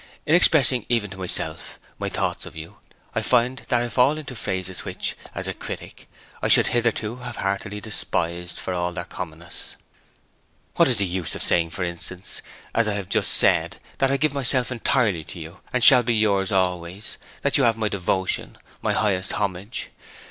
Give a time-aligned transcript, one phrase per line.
[0.25, 2.77] In expressing, even to myself, my thoughts of you,
[3.13, 6.09] I find that I fall into phrases which, as a critic,
[6.41, 9.75] I should hitherto have heartily despised for their commonness.
[10.75, 12.41] What's the use of saying, for instance,
[12.73, 16.15] as I have just said, that I give myself entirely to you, and shall be
[16.15, 19.91] yours always, that you have my devotion, my highest homage?